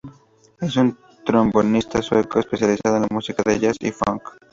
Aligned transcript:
Es 0.59 0.77
un 0.77 0.97
trombonista 1.23 2.01
sueco 2.01 2.39
especializado 2.39 2.95
en 2.95 3.03
la 3.03 3.07
música 3.11 3.43
de 3.45 3.59
jazz 3.59 3.75
y 3.81 3.89
el 3.89 3.93
funk. 3.93 4.23